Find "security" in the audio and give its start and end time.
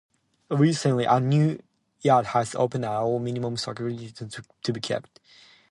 3.55-4.11